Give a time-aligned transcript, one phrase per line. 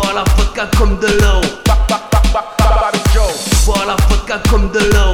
[0.00, 1.40] Bois la vodka comme de l'eau.
[3.66, 5.07] Bois la vodka comme de l'eau.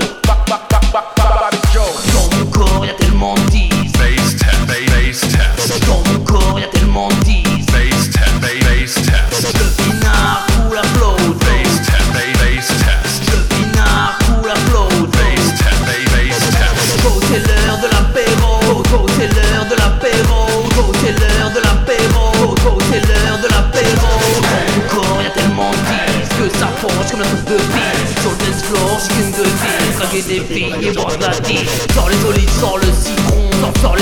[26.80, 28.20] comme la coupe de vie.
[28.20, 31.66] Sur le dance floor, je une de vie Draguer des filles et boire la vie
[31.94, 33.50] Sors les olives, sors le citron,
[33.80, 33.96] sors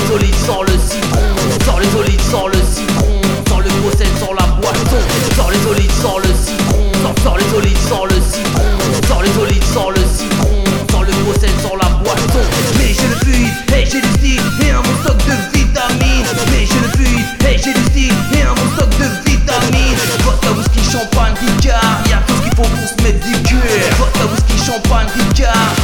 [25.43, 25.83] Cause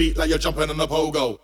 [0.00, 1.38] beat like you're jumping on a pogo.